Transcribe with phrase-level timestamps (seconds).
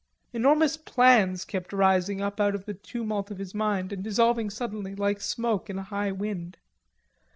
[0.33, 4.95] Enormous plans kept rising up out of the tumult of his mind and dissolving suddenly
[4.95, 6.57] like smoke in a high wind.